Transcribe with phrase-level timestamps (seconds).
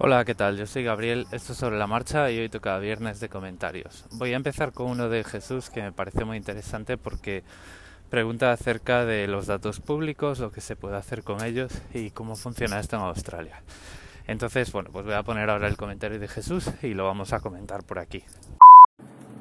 [0.00, 0.56] Hola, ¿qué tal?
[0.56, 4.04] Yo soy Gabriel, esto es sobre la marcha y hoy toca viernes de comentarios.
[4.12, 7.42] Voy a empezar con uno de Jesús que me pareció muy interesante porque
[8.08, 12.36] pregunta acerca de los datos públicos, lo que se puede hacer con ellos y cómo
[12.36, 13.60] funciona esto en Australia.
[14.28, 17.40] Entonces, bueno, pues voy a poner ahora el comentario de Jesús y lo vamos a
[17.40, 18.22] comentar por aquí.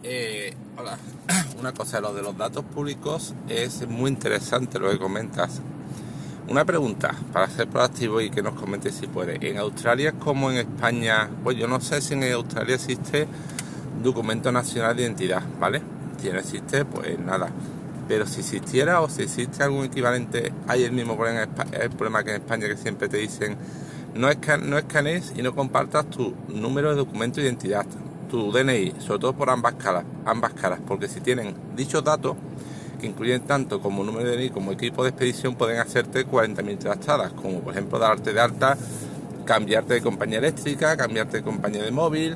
[0.02, 0.98] Eh, hola,
[1.60, 5.62] una cosa, lo de los datos públicos es muy interesante lo que comentas.
[6.50, 9.38] Una pregunta para ser proactivo y que nos comente si puede.
[9.50, 11.30] ¿En Australia como en España?
[11.44, 13.28] Pues yo no sé si en Australia existe
[14.02, 15.82] documento nacional de identidad, ¿vale?
[16.22, 17.50] Si no existe, pues nada.
[18.08, 22.30] Pero si existiera o si existe algún equivalente, hay el mismo problema, el problema que
[22.30, 23.58] en España que siempre te dicen
[24.16, 24.30] no,
[24.64, 27.86] no escanees y no compartas tu número de documento de identidad,
[28.30, 32.38] tu DNI, sobre todo por ambas caras, ambas caras, porque si tienen dichos datos,
[32.98, 37.32] que incluyen tanto como número de DNI como equipo de expedición, pueden hacerte 40.000 trastadas,
[37.34, 38.78] como por ejemplo darte de alta,
[39.46, 42.36] cambiarte de compañía eléctrica, cambiarte de compañía de móvil,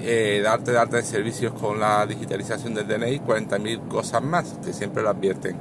[0.00, 4.72] eh, darte de alta de servicios con la digitalización del DNI, 40.000 cosas más, que
[4.72, 5.56] siempre lo advierten.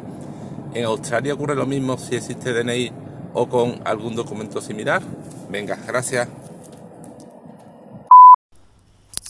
[0.73, 2.91] En Australia ocurre lo mismo si existe DNI
[3.33, 5.01] o con algún documento similar.
[5.49, 6.27] Venga, gracias.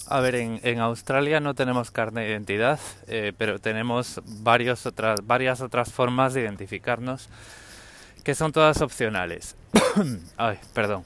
[0.07, 5.61] A ver, en, Australia no tenemos carne de identidad, eh, pero tenemos varios otras, varias
[5.61, 7.29] otras formas de identificarnos
[8.23, 9.55] que son todas opcionales.
[10.37, 11.03] Ay, perdón,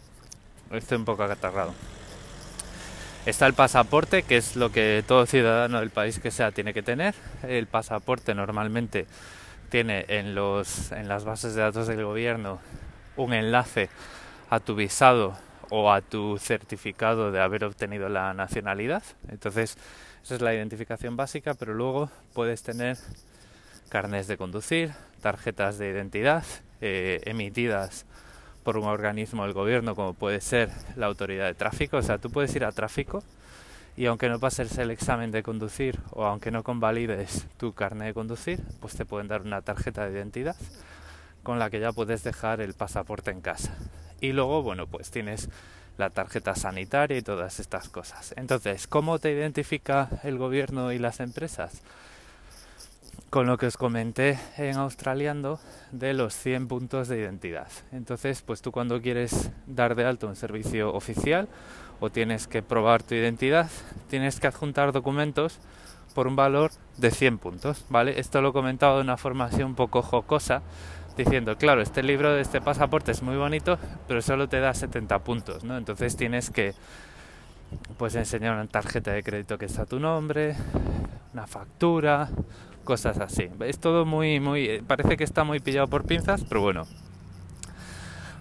[0.72, 1.73] estoy un poco acatarrado.
[3.28, 6.82] Está el pasaporte, que es lo que todo ciudadano del país que sea tiene que
[6.82, 7.14] tener.
[7.44, 9.06] El pasaporte normalmente
[9.70, 12.59] tiene en, los, en las bases de datos del gobierno
[13.16, 13.89] un enlace
[14.50, 15.38] a tu visado
[15.70, 19.04] o a tu certificado de haber obtenido la nacionalidad.
[19.30, 19.78] Entonces,
[20.23, 22.98] esa es la identificación básica, pero luego puedes tener
[23.90, 26.44] carnes de conducir, tarjetas de identidad
[26.82, 28.06] eh, emitidas
[28.64, 31.98] por un organismo del gobierno como puede ser la autoridad de tráfico.
[31.98, 33.23] O sea, tú puedes ir a tráfico
[33.95, 38.14] y aunque no pases el examen de conducir o aunque no convalides tu carne de
[38.14, 40.55] conducir, pues te pueden dar una tarjeta de identidad
[41.44, 43.73] con la que ya puedes dejar el pasaporte en casa.
[44.22, 45.50] Y luego, bueno, pues tienes
[45.98, 48.33] la tarjeta sanitaria y todas estas cosas.
[48.38, 51.82] Entonces, ¿cómo te identifica el gobierno y las empresas?
[53.30, 55.60] Con lo que os comenté en Australiando
[55.92, 57.67] de los 100 puntos de identidad.
[57.92, 61.48] Entonces, pues tú cuando quieres dar de alto un servicio oficial
[61.99, 63.70] o tienes que probar tu identidad,
[64.10, 65.60] tienes que adjuntar documentos
[66.14, 68.20] por un valor de 100 puntos, ¿vale?
[68.20, 70.61] Esto lo he comentado de una forma así un poco jocosa,
[71.17, 75.64] diciendo, claro, este libro este pasaporte es muy bonito, pero solo te da 70 puntos,
[75.64, 75.78] ¿no?
[75.78, 76.73] Entonces tienes que
[77.98, 80.55] pues enseñar una tarjeta de crédito que está a tu nombre,
[81.33, 82.30] una factura,
[82.83, 83.50] cosas así.
[83.61, 86.88] Es todo muy, muy, parece que está muy pillado por pinzas, pero bueno,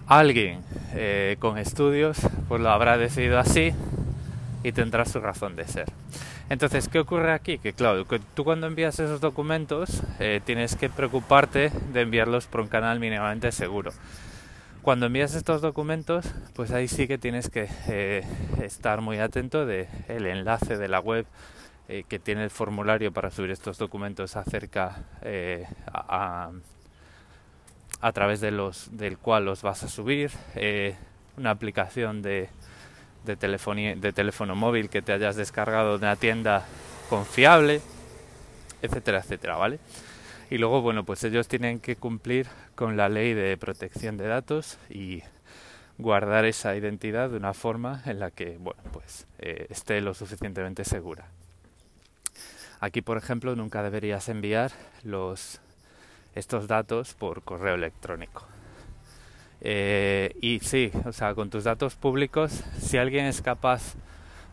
[0.07, 0.61] alguien
[0.93, 3.73] eh, con estudios pues lo habrá decidido así
[4.63, 5.91] y tendrá su razón de ser.
[6.49, 7.57] Entonces, ¿qué ocurre aquí?
[7.57, 12.67] Que claro, tú cuando envías esos documentos eh, tienes que preocuparte de enviarlos por un
[12.69, 13.91] canal mínimamente seguro.
[14.81, 16.25] Cuando envías estos documentos,
[16.55, 18.23] pues ahí sí que tienes que eh,
[18.61, 21.25] estar muy atento del el enlace de la web
[21.89, 25.03] eh, que tiene el formulario para subir estos documentos acerca
[25.91, 26.51] a,
[27.99, 30.31] a, través de los, del cual los vas a subir,
[31.35, 32.49] una aplicación de
[33.25, 36.65] de, de teléfono móvil que te hayas descargado de una tienda
[37.09, 37.81] confiable,
[38.81, 39.79] etcétera, etcétera, ¿vale?
[40.49, 44.77] Y luego, bueno, pues ellos tienen que cumplir con la ley de protección de datos
[44.89, 45.23] y
[45.97, 50.85] guardar esa identidad de una forma en la que, bueno, pues eh, esté lo suficientemente
[50.85, 51.25] segura.
[52.79, 54.71] Aquí, por ejemplo, nunca deberías enviar
[55.03, 55.59] los
[56.35, 58.45] estos datos por correo electrónico.
[59.61, 63.95] Eh, y sí, o sea, con tus datos públicos, si alguien es capaz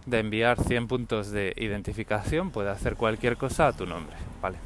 [0.06, 4.58] de enviar 100 puntos de identificación, puede hacer cualquier cosa a tu nombre, ¿vale?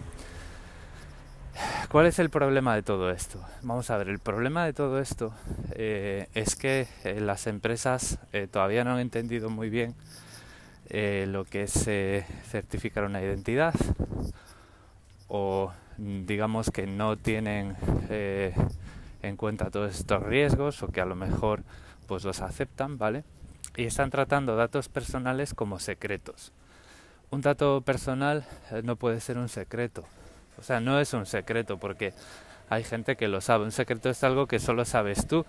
[1.91, 3.41] ¿Cuál es el problema de todo esto?
[3.63, 5.33] Vamos a ver, el problema de todo esto
[5.73, 8.19] eh, es que eh, las empresas
[8.53, 9.95] todavía no han entendido muy bien
[10.91, 11.73] lo que es
[12.49, 13.75] certificar una identidad
[15.29, 17.77] o digamos que no tienen
[19.23, 21.63] en cuenta todos estos riesgos o que a lo mejor
[22.07, 23.25] pues los aceptan, ¿vale?
[23.77, 26.53] Y están tratando datos personales como secretos.
[27.31, 30.05] Un dato personal eh, no puede ser un secreto.
[30.59, 32.13] O sea, no es un secreto porque
[32.71, 33.65] hay gente que lo sabe.
[33.65, 35.45] Un secreto es algo que solo sabes tú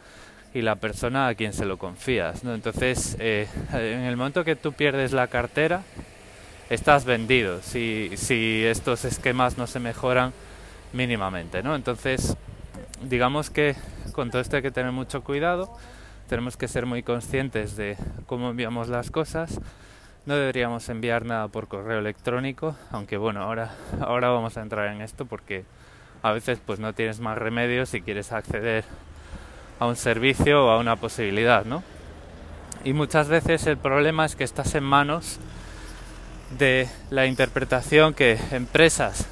[0.53, 2.53] y la persona a quien se lo confías, ¿no?
[2.53, 5.83] Entonces, eh, en el momento que tú pierdes la cartera,
[6.69, 10.33] estás vendido si, si estos esquemas no se mejoran
[10.93, 11.75] mínimamente, ¿no?
[11.75, 12.35] Entonces,
[13.01, 13.75] digamos que
[14.13, 15.71] con todo esto hay que tener mucho cuidado.
[16.27, 17.97] tenemos que ser muy conscientes de
[18.27, 19.59] cómo enviamos las cosas.
[20.25, 25.01] No deberíamos enviar nada por correo electrónico, aunque bueno, ahora, ahora vamos a entrar en
[25.01, 25.65] esto porque
[26.21, 28.83] a veces pues no tienes más remedio si quieres acceder
[29.79, 31.83] a un servicio o a una posibilidad, ¿no?
[32.83, 35.39] Y muchas veces el problema es que estás en manos
[36.57, 39.27] de la interpretación que empresas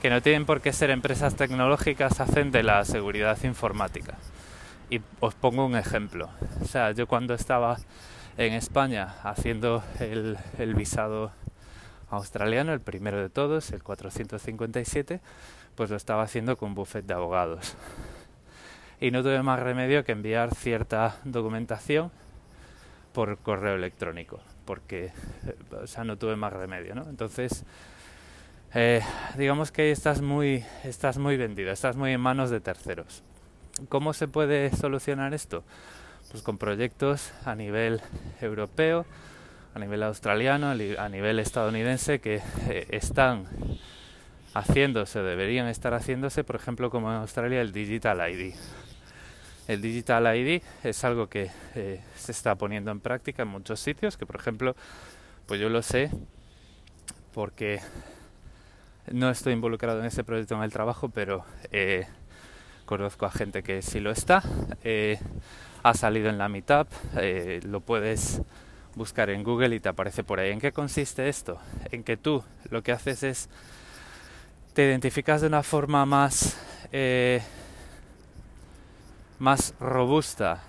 [0.00, 4.16] que no tienen por qué ser empresas tecnológicas hacen de la seguridad informática.
[4.90, 6.30] Y os pongo un ejemplo.
[6.62, 7.76] O sea, yo cuando estaba
[8.36, 11.32] en España haciendo el, el visado
[12.10, 15.20] australiano, el primero de todos, el 457,
[15.74, 17.74] pues lo estaba haciendo con buffet de abogados.
[19.00, 22.10] Y no tuve más remedio que enviar cierta documentación
[23.12, 25.06] por correo electrónico, porque
[25.46, 27.08] eh, o sea, no tuve más remedio, ¿no?
[27.08, 27.64] Entonces,
[28.74, 29.00] eh,
[29.36, 33.22] digamos que estás muy, estás muy vendido, estás muy en manos de terceros.
[33.88, 35.64] ¿Cómo se puede solucionar esto?
[36.30, 38.02] Pues con proyectos a nivel
[38.40, 39.06] europeo,
[39.74, 43.46] a nivel australiano, a nivel estadounidense que eh, están
[44.54, 48.54] haciéndose, deberían estar haciéndose, por ejemplo, como en Australia, el Digital ID.
[49.68, 54.16] El Digital ID es algo que eh, se está poniendo en práctica en muchos sitios,
[54.16, 54.74] que por ejemplo,
[55.46, 56.10] pues yo lo sé
[57.32, 57.80] porque
[59.12, 62.06] no estoy involucrado en ese proyecto en el trabajo, pero eh,
[62.84, 64.42] conozco a gente que sí lo está.
[64.82, 65.18] Eh,
[65.82, 68.42] ha salido en la Meetup, eh, lo puedes
[68.94, 70.50] buscar en Google y te aparece por ahí.
[70.50, 71.58] ¿En qué consiste esto?
[71.90, 73.48] En que tú lo que haces es
[74.74, 76.56] te identificas de una forma más
[79.38, 80.62] más robusta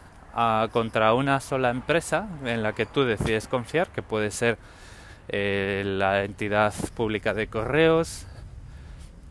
[0.71, 4.57] contra una sola empresa en la que tú decides confiar, que puede ser
[5.29, 8.27] la entidad pública de correos,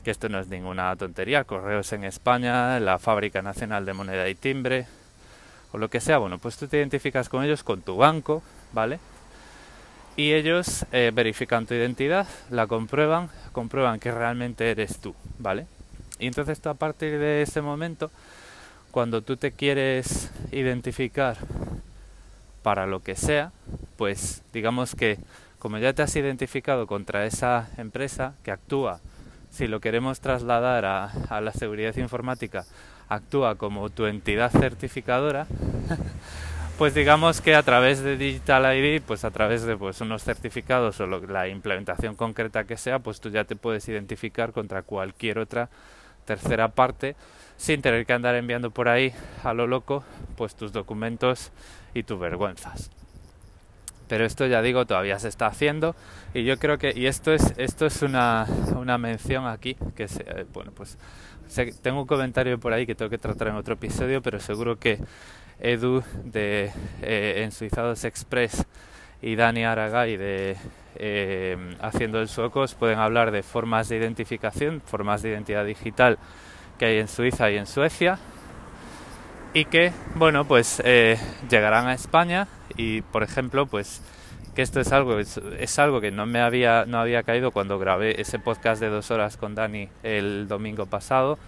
[0.05, 4.35] que esto no es ninguna tontería, correos en España, la Fábrica Nacional de Moneda y
[4.35, 4.87] Timbre,
[5.73, 8.43] o lo que sea, bueno, pues tú te identificas con ellos, con tu banco,
[8.73, 8.99] ¿vale?
[10.17, 15.67] Y ellos eh, verifican tu identidad, la comprueban, comprueban que realmente eres tú, ¿vale?
[16.19, 18.11] Y entonces a partir de ese momento,
[18.91, 21.37] cuando tú te quieres identificar
[22.62, 23.53] para lo que sea,
[23.97, 25.19] pues digamos que
[25.59, 29.00] como ya te has identificado contra esa empresa que actúa
[29.50, 32.65] si lo queremos trasladar a, la seguridad informática,
[33.09, 35.47] actúa como tu entidad certificadora,
[36.79, 41.00] pues digamos que a través de Digital ID, pues a través de pues, unos certificados
[41.00, 45.69] o la implementación concreta que sea, pues tú ya te puedes identificar contra cualquier otra
[46.25, 47.17] tercera parte
[47.56, 49.12] sin tener que andar enviando por ahí
[49.43, 50.05] a lo loco
[50.37, 51.50] pues tus documentos
[51.95, 52.91] y tus vergüenzas
[54.08, 55.94] pero esto ya digo todavía se está haciendo.
[56.34, 58.46] Y yo creo que y esto es esto es una,
[58.76, 60.99] una mención aquí que se, eh, bueno pues
[61.82, 64.99] tengo un comentario por ahí que tengo que tratar en otro episodio pero seguro que
[65.60, 66.70] Edu de
[67.02, 68.66] eh, en Suizados Express
[69.22, 70.56] y Dani Aragay de
[70.96, 76.19] eh, Haciendo el Suecos pueden hablar de formas de identificación, formas de identidad digital
[76.78, 78.19] que hay en Suiza y en Suecia
[79.55, 80.83] y que bueno pues
[81.49, 84.03] llegarán a España y por ejemplo pues
[84.55, 88.21] que esto es algo es, algo que no me había no había caído cuando grabé
[88.21, 91.39] ese podcast de dos horas con Dani el domingo pasado.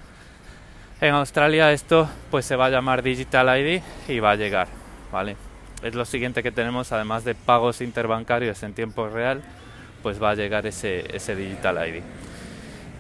[1.00, 4.68] En Australia esto pues se va a llamar Digital ID y va a llegar
[5.10, 5.36] vale
[5.82, 9.42] es lo siguiente que tenemos además de pagos interbancarios en tiempo real
[10.02, 12.02] pues va a llegar ese, ese Digital ID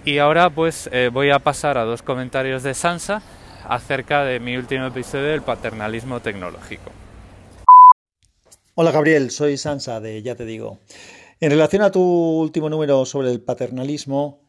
[0.04, 3.22] y ahora pues eh, voy a pasar a dos comentarios de Sansa
[3.68, 6.90] acerca de mi último episodio del paternalismo tecnológico
[8.82, 10.78] Hola Gabriel, soy Sansa de Ya te digo.
[11.38, 14.40] En relación a tu último número sobre el paternalismo,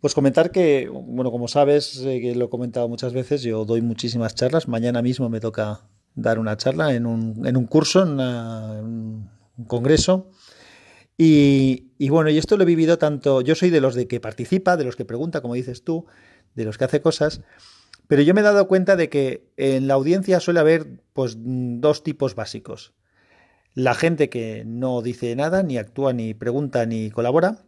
[0.00, 3.82] pues comentar que, bueno, como sabes, eh, que lo he comentado muchas veces, yo doy
[3.82, 4.68] muchísimas charlas.
[4.68, 5.80] Mañana mismo me toca
[6.14, 10.30] dar una charla en un, en un curso, en, un congreso.
[11.18, 14.20] Y, y, bueno, y esto lo he vivido tanto, yo soy de los de que
[14.20, 16.06] participa, de los que pregunta, como dices tú,
[16.54, 17.40] de los que hace cosas,
[18.08, 22.02] pero yo me he dado cuenta de que en la audiencia suele haber pues dos
[22.02, 22.94] tipos básicos
[23.74, 27.64] la gente que no dice nada, ni actúa, ni pregunta, ni colabora.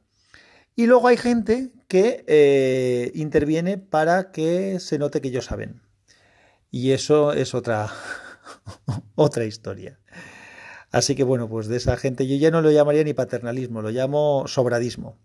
[0.76, 5.83] Y luego hay gente que eh, interviene para que se note que ellos saben.
[6.71, 7.91] Y eso es otra,
[9.14, 10.00] otra historia.
[10.91, 13.91] Así que bueno, pues de esa gente yo ya no lo llamaría ni paternalismo, lo
[13.91, 15.19] llamo sobradismo.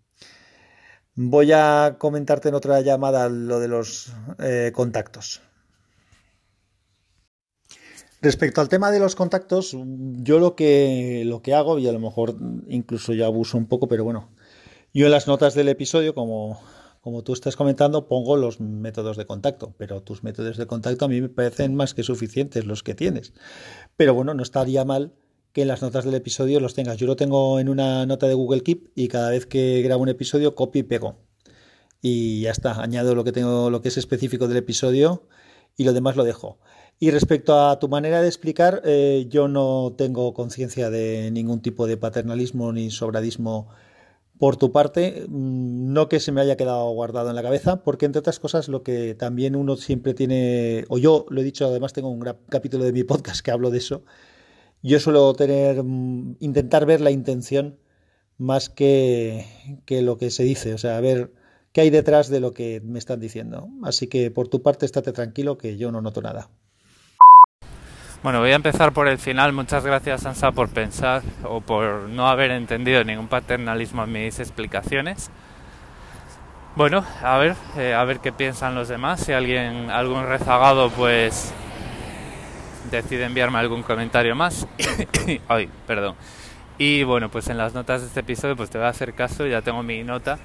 [1.22, 5.42] Voy a comentarte en otra llamada lo de los eh, contactos.
[8.22, 11.98] Respecto al tema de los contactos, yo lo que, lo que hago, y a lo
[11.98, 12.36] mejor
[12.68, 14.30] incluso ya abuso un poco, pero bueno,
[14.94, 16.58] yo en las notas del episodio, como,
[17.02, 21.08] como tú estás comentando, pongo los métodos de contacto, pero tus métodos de contacto a
[21.08, 23.34] mí me parecen más que suficientes los que tienes.
[23.94, 25.12] Pero bueno, no estaría mal
[25.52, 26.96] que en las notas del episodio los tengas.
[26.96, 30.08] Yo lo tengo en una nota de Google Keep y cada vez que grabo un
[30.08, 31.16] episodio copio y pego.
[32.02, 35.24] Y ya está, añado lo que tengo, lo que es específico del episodio
[35.76, 36.58] y lo demás lo dejo.
[36.98, 41.86] Y respecto a tu manera de explicar, eh, yo no tengo conciencia de ningún tipo
[41.86, 43.68] de paternalismo ni sobradismo
[44.38, 48.06] por tu parte, mm, no que se me haya quedado guardado en la cabeza, porque
[48.06, 51.92] entre otras cosas lo que también uno siempre tiene, o yo lo he dicho, además
[51.92, 54.02] tengo un capítulo de mi podcast que hablo de eso,
[54.82, 57.78] yo suelo tener, mm, intentar ver la intención
[58.38, 59.46] más que,
[59.86, 61.32] que lo que se dice, o sea, ver
[61.72, 63.68] qué hay detrás de lo que me están diciendo.
[63.82, 66.50] Así que por tu parte, estate tranquilo que yo no noto nada.
[68.22, 69.54] Bueno, voy a empezar por el final.
[69.54, 75.30] Muchas gracias, Sansa, por pensar o por no haber entendido ningún paternalismo en mis explicaciones.
[76.76, 79.20] Bueno, a ver, eh, a ver qué piensan los demás.
[79.20, 81.52] Si alguien, algún rezagado, pues
[82.96, 84.66] decide enviarme algún comentario más.
[85.48, 86.16] Ay, perdón.
[86.78, 89.46] Y bueno, pues en las notas de este episodio, pues te voy a hacer caso.
[89.46, 90.38] Ya tengo mi nota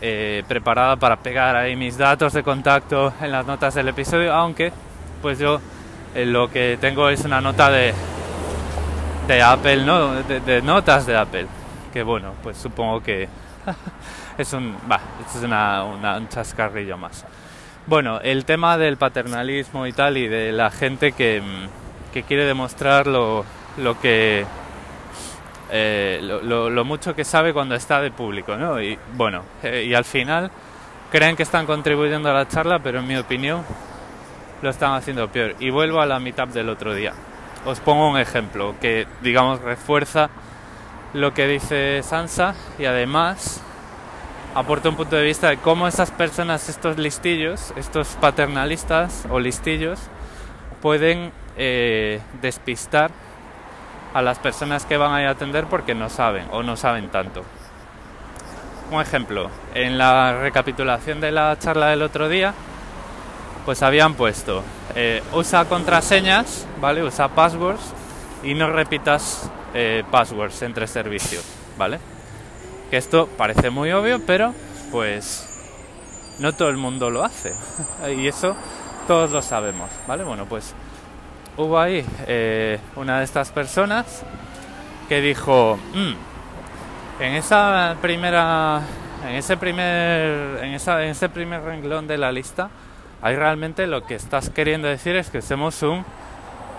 [0.00, 4.72] eh, preparada para pegar ahí mis datos de contacto en las notas del episodio, aunque
[5.20, 5.60] pues yo
[6.14, 7.92] eh, lo que tengo es una nota de,
[9.26, 10.22] de Apple, ¿no?
[10.22, 11.46] De, notas de Apple.
[11.92, 13.28] Que bueno, pues supongo que
[14.38, 17.24] es un, va, es una, un chascarrillo más.
[17.88, 22.44] Bueno, el tema del paternalismo y tal y de la gente que, mm, que quiere
[22.44, 23.46] demostrar lo,
[23.78, 24.44] lo que
[25.70, 28.78] eh, lo, mucho que sabe cuando está de público, ¿no?
[28.78, 30.50] Y bueno, eh, y al final
[31.10, 33.64] creen que están contribuyendo a la charla, pero en mi opinión
[34.60, 35.54] lo están haciendo peor.
[35.58, 37.14] Y vuelvo a la mitad del otro día.
[37.64, 40.28] Os pongo un ejemplo que, digamos, refuerza
[41.14, 43.62] lo que dice Sansa y además
[44.58, 50.00] aporta un punto de vista de cómo esas personas, estos listillos, estos paternalistas o listillos,
[50.82, 53.12] pueden eh, despistar
[54.14, 57.44] a las personas que van a atender porque no saben o no saben tanto.
[58.90, 62.52] Un ejemplo, en la recapitulación de la charla del otro día,
[63.64, 64.64] pues habían puesto
[64.96, 67.04] eh, usa contraseñas, ¿vale?
[67.04, 67.92] Usa passwords
[68.42, 71.44] y no repitas eh, passwords entre servicios,
[71.76, 72.00] ¿vale?
[72.90, 74.54] Que esto parece muy obvio, pero
[74.90, 75.46] pues
[76.38, 77.52] no todo el mundo lo hace.
[78.16, 78.56] y eso
[79.06, 80.24] todos lo sabemos, ¿vale?
[80.24, 80.74] Bueno, pues
[81.56, 84.22] hubo ahí eh, una de estas personas
[85.08, 88.82] que dijo, mm, en esa primera,
[89.26, 92.70] en ese primer, en, esa, en ese primer renglón de la lista,
[93.20, 96.04] Ahí realmente lo que estás queriendo decir es que somos un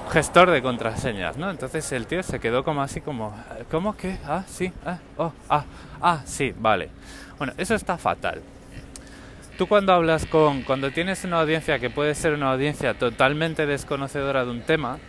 [0.09, 1.49] gestor de contraseñas, ¿no?
[1.49, 3.35] Entonces el tío se quedó como así como,
[3.69, 4.17] ¿cómo que?
[4.25, 5.65] Ah, sí, ah, oh, ah,
[6.01, 6.89] ah, sí, vale.
[7.37, 8.41] Bueno, eso está fatal.
[9.57, 14.45] Tú cuando hablas con, cuando tienes una audiencia que puede ser una audiencia totalmente desconocedora
[14.45, 14.99] de un tema,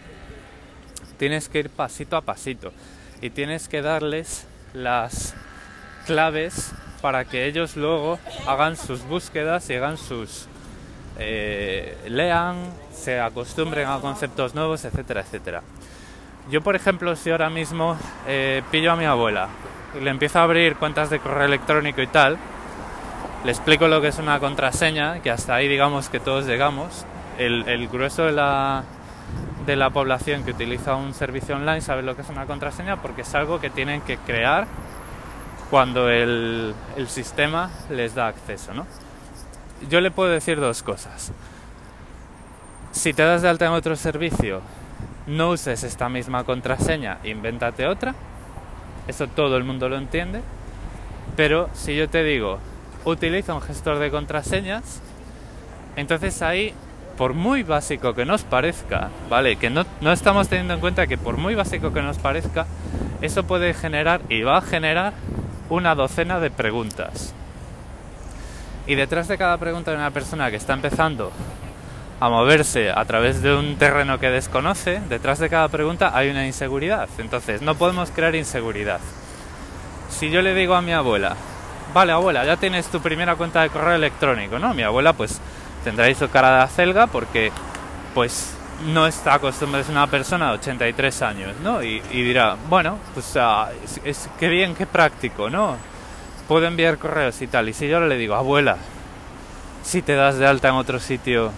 [1.18, 2.72] tienes que ir pasito a pasito
[3.20, 5.34] y tienes que darles las
[6.06, 10.48] claves para que ellos luego hagan sus búsquedas y hagan sus
[11.22, 12.56] eh, lean,
[12.92, 15.62] se acostumbren a conceptos nuevos, etcétera, etcétera.
[16.50, 17.96] Yo, por ejemplo, si ahora mismo
[18.26, 19.48] eh, pillo a mi abuela
[19.98, 22.38] y le empiezo a abrir cuentas de correo electrónico y tal,
[23.44, 27.04] le explico lo que es una contraseña, que hasta ahí digamos que todos llegamos.
[27.38, 28.84] El, grueso de la,
[29.66, 33.22] de la población que utiliza un servicio online sabe lo que es una contraseña porque
[33.22, 34.66] es algo que tienen que crear
[35.70, 38.86] cuando el, el sistema les da acceso, ¿no?
[39.88, 41.32] Yo le puedo decir dos cosas.
[42.92, 44.60] Si te das de alta en otro servicio,
[45.26, 48.14] no uses esta misma contraseña, invéntate otra.
[49.06, 50.42] Eso todo el mundo lo entiende.
[51.36, 52.58] Pero si yo te digo,
[53.04, 55.00] utiliza un gestor de contraseñas,
[55.96, 56.74] entonces ahí,
[57.16, 59.56] por muy básico que nos parezca, ¿vale?
[59.56, 62.66] Que no, no estamos teniendo en cuenta que por muy básico que nos parezca,
[63.22, 65.12] eso puede generar y va a generar
[65.68, 67.34] una docena de preguntas.
[68.90, 71.30] Y detrás de cada pregunta de una persona que está empezando
[72.18, 76.44] a moverse a través de un terreno que desconoce, detrás de cada pregunta hay una
[76.44, 77.08] inseguridad.
[77.18, 78.98] Entonces, no podemos crear inseguridad.
[80.08, 81.36] Si yo le digo a mi abuela,
[81.94, 84.74] vale abuela, ya tienes tu primera cuenta de correo electrónico, ¿no?
[84.74, 85.40] Mi abuela pues
[85.84, 87.52] tendrá su cara de acelga porque
[88.12, 88.56] pues
[88.92, 91.80] no está acostumbrada, es una persona de 83 años, ¿no?
[91.80, 93.68] Y, dirá, bueno, pues ah,
[94.02, 95.76] es, qué bien, qué práctico, ¿no?
[96.50, 97.68] Puedo enviar correos y tal.
[97.68, 98.76] Y si yo le digo, abuela,
[99.84, 101.52] si te das de alta en otro sitio,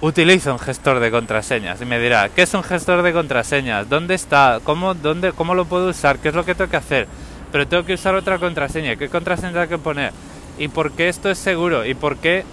[0.00, 1.82] utiliza un gestor de contraseñas.
[1.82, 3.88] Y me dirá, ¿qué es un gestor de contraseñas?
[3.88, 4.60] ¿Dónde está?
[4.62, 6.20] ¿Cómo, dónde, ¿Cómo lo puedo usar?
[6.20, 7.08] ¿Qué es lo que tengo que hacer?
[7.50, 8.94] Pero tengo que usar otra contraseña.
[8.94, 10.12] ¿Qué contraseña tengo que poner?
[10.58, 11.84] ¿Y por qué esto es seguro?
[11.84, 12.44] ¿Y por qué?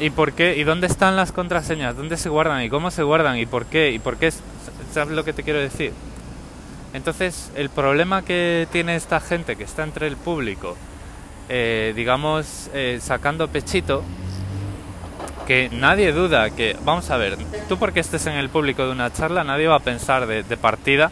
[0.00, 0.56] ¿Y por qué?
[0.56, 1.98] ¿Y dónde están las contraseñas?
[1.98, 2.62] ¿Dónde se guardan?
[2.62, 3.36] ¿Y cómo se guardan?
[3.36, 3.90] ¿Y por qué?
[3.90, 4.32] ¿Y por qué?
[4.94, 5.92] ¿Sabes lo que te quiero decir?
[6.96, 10.78] Entonces, el problema que tiene esta gente que está entre el público,
[11.50, 14.02] eh, digamos, eh, sacando pechito,
[15.46, 17.36] que nadie duda que, vamos a ver,
[17.68, 21.10] tú porque estés en el público de una charla, nadie va a pensar de, partida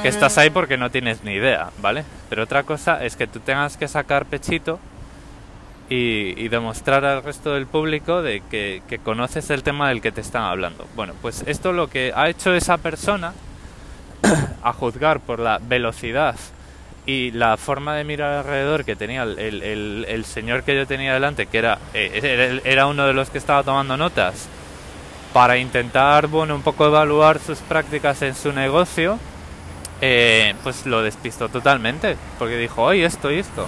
[0.00, 2.04] que estás ahí porque no tienes ni idea, ¿vale?
[2.30, 4.80] Pero otra cosa es que tú tengas que sacar pechito
[5.90, 10.22] y, demostrar al resto del público de que, que, conoces el tema del que te
[10.22, 10.86] están hablando.
[10.96, 13.34] Bueno, pues esto lo que ha hecho esa persona,
[14.62, 16.36] a juzgar por la velocidad
[17.06, 21.58] y la forma de mirar alrededor que tenía el, señor que yo tenía delante, que
[21.58, 24.48] era, eh, era uno de los que estaba tomando notas,
[25.32, 29.18] para intentar, bueno, un poco evaluar sus prácticas en su negocio,
[30.00, 33.66] eh, pues lo despistó totalmente, porque dijo, oye, esto y esto,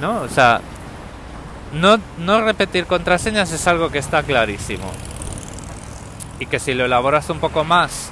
[0.00, 0.22] ¿no?
[0.22, 0.60] O sea,
[1.72, 4.90] no, no repetir contraseñas es algo que está clarísimo.
[6.38, 8.10] Y que si lo elaboras un poco más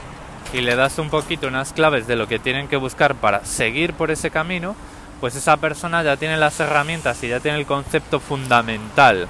[0.52, 3.94] y le das un poquito unas claves de lo que tienen que buscar para seguir
[3.94, 4.76] por ese camino,
[5.20, 9.28] pues esa persona ya tiene las herramientas y ya tiene el concepto fundamental,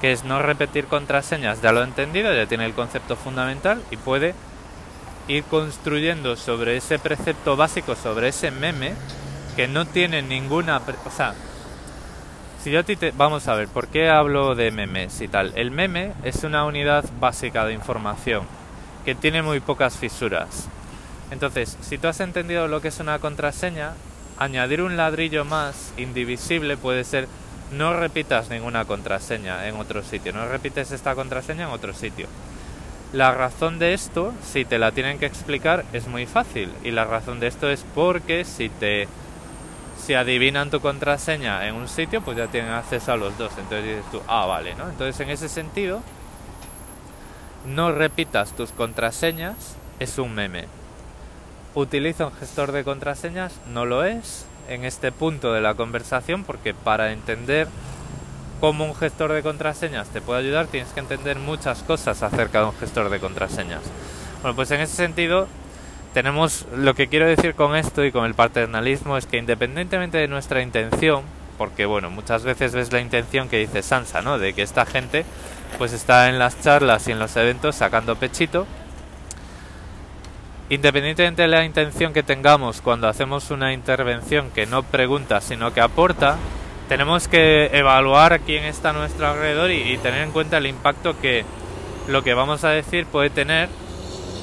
[0.00, 3.96] que es no repetir contraseñas, ya lo ha entendido, ya tiene el concepto fundamental y
[3.96, 4.34] puede
[5.28, 8.94] ir construyendo sobre ese precepto básico, sobre ese meme,
[9.54, 10.80] que no tiene ninguna...
[11.04, 11.34] O sea,
[12.62, 13.10] si yo a ti te...
[13.10, 15.52] Vamos a ver, ¿por qué hablo de memes y tal?
[15.56, 18.57] El meme es una unidad básica de información
[19.08, 20.68] que tiene muy pocas fisuras.
[21.30, 23.94] Entonces, si tú has entendido lo que es una contraseña,
[24.36, 27.26] añadir un ladrillo más indivisible puede ser
[27.72, 32.26] no repitas ninguna contraseña en otro sitio, no repites esta contraseña en otro sitio.
[33.14, 36.70] La razón de esto, si te la tienen que explicar, es muy fácil.
[36.84, 39.08] Y la razón de esto es porque si te
[40.04, 43.52] si adivinan tu contraseña en un sitio, pues ya tienen acceso a los dos.
[43.56, 44.86] Entonces dices tú, ah, vale, ¿no?
[44.86, 46.02] Entonces en ese sentido,
[47.66, 50.66] no repitas tus contraseñas es un meme.
[51.74, 56.74] Utiliza un gestor de contraseñas, no lo es en este punto de la conversación porque
[56.74, 57.68] para entender
[58.60, 62.66] cómo un gestor de contraseñas te puede ayudar tienes que entender muchas cosas acerca de
[62.66, 63.82] un gestor de contraseñas.
[64.42, 65.48] Bueno, pues en ese sentido
[66.14, 70.28] tenemos lo que quiero decir con esto y con el paternalismo es que independientemente de
[70.28, 71.22] nuestra intención,
[71.56, 74.38] porque bueno, muchas veces ves la intención que dice Sansa, ¿no?
[74.38, 75.24] De que esta gente
[75.76, 78.66] pues está en las charlas y en los eventos sacando pechito.
[80.70, 85.80] Independientemente de la intención que tengamos cuando hacemos una intervención que no pregunta sino que
[85.80, 86.36] aporta,
[86.88, 91.44] tenemos que evaluar quién está a nuestro alrededor y, tener en cuenta el impacto que
[92.06, 93.68] lo que vamos a decir puede tener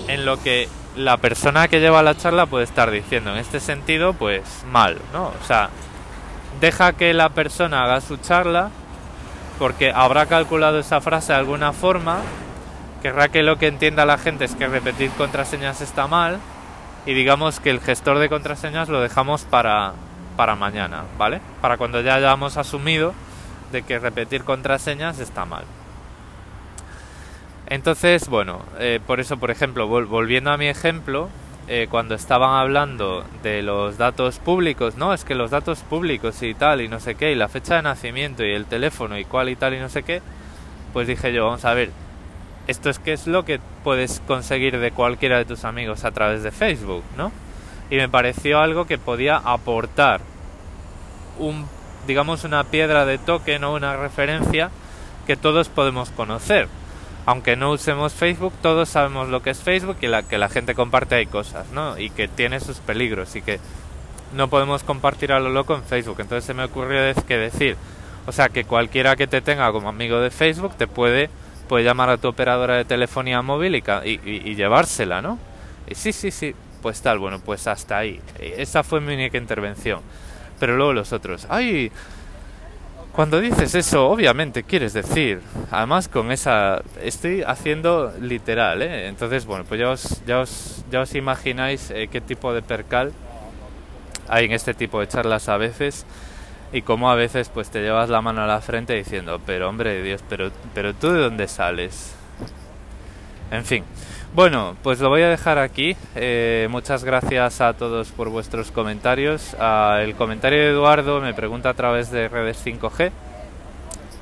[0.07, 3.31] en lo que la persona que lleva la charla puede estar diciendo.
[3.31, 5.25] En este sentido, pues mal, ¿no?
[5.27, 5.69] O sea,
[6.61, 8.69] deja que la persona haga su charla
[9.59, 12.19] porque habrá calculado esa frase de alguna forma,
[13.01, 16.39] querrá que lo que entienda la gente es que repetir contraseñas está mal
[17.05, 19.93] y digamos que el gestor de contraseñas lo dejamos para,
[20.35, 21.39] para mañana, ¿vale?
[21.61, 23.13] Para cuando ya hayamos asumido
[23.71, 25.65] de que repetir contraseñas está mal.
[27.67, 31.29] Entonces, bueno, eh, por eso, por ejemplo, volviendo a mi ejemplo,
[31.67, 36.53] eh, cuando estaban hablando de los datos públicos, no, es que los datos públicos y
[36.53, 39.49] tal y no sé qué, y la fecha de nacimiento y el teléfono y cuál
[39.49, 40.21] y tal y no sé qué,
[40.93, 41.89] pues dije yo, vamos a ver,
[42.67, 46.43] esto es que es lo que puedes conseguir de cualquiera de tus amigos a través
[46.43, 47.31] de Facebook, ¿no?
[47.89, 50.21] Y me pareció algo que podía aportar
[51.39, 51.65] un,
[52.07, 54.69] digamos, una piedra de toque, no una referencia
[55.25, 56.67] que todos podemos conocer
[57.25, 60.75] aunque no usemos Facebook, todos sabemos lo que es Facebook y la, que la gente
[60.75, 61.97] comparte ahí cosas, ¿no?
[61.97, 63.59] Y que tiene sus peligros y que
[64.33, 66.17] no podemos compartir a lo loco en Facebook.
[66.19, 67.77] Entonces se me ocurrió que decir,
[68.27, 71.29] o sea, que cualquiera que te tenga como amigo de Facebook te puede,
[71.67, 75.39] puede llamar a tu operadora de telefonía móvil y, y, y llevársela, ¿no?
[75.87, 78.21] Y sí, sí, sí, pues tal, bueno, pues hasta ahí.
[78.39, 80.01] Esa fue mi única intervención.
[80.59, 81.91] Pero luego los otros, ay,
[83.15, 89.07] cuando dices eso, obviamente quieres decir, además con esa, estoy haciendo literal, ¿eh?
[89.07, 93.13] Entonces, bueno, pues ya os, ya os, ya os imagináis eh, qué tipo de percal
[94.27, 96.05] hay en este tipo de charlas a veces
[96.73, 100.03] y cómo a veces pues te llevas la mano a la frente diciendo, pero hombre
[100.03, 102.15] Dios, pero, pero tú de dónde sales.
[103.49, 103.85] En fin,
[104.35, 105.95] bueno, pues lo voy a dejar aquí.
[106.13, 109.55] Eh, muchas gracias a todos por vuestros comentarios.
[109.59, 113.11] Ah, el comentario de Eduardo me pregunta a través de redes 5G,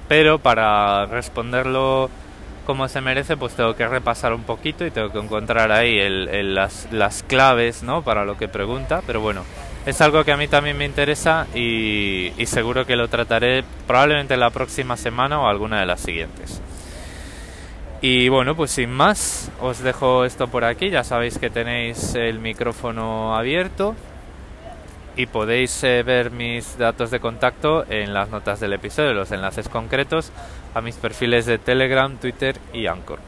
[0.07, 2.11] pero para responderlo
[2.67, 5.99] como se merece, pues tengo que repasar un poquito y tengo que encontrar ahí
[6.43, 8.03] las, las claves ¿no?
[8.03, 9.01] para lo que pregunta.
[9.07, 9.43] Pero bueno,
[9.87, 14.37] es algo que a mí también me interesa y, y seguro que lo trataré probablemente
[14.37, 16.61] la próxima semana o alguna de las siguientes.
[18.05, 20.89] Y bueno, pues sin más, os dejo esto por aquí.
[20.89, 23.95] Ya sabéis que tenéis el micrófono abierto
[25.15, 29.69] y podéis eh, ver mis datos de contacto en las notas del episodio, los enlaces
[29.69, 30.33] concretos
[30.73, 33.19] a mis perfiles de Telegram, Twitter y Anchor.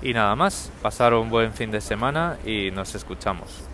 [0.00, 3.73] Y nada más, pasar un buen fin de semana y nos escuchamos.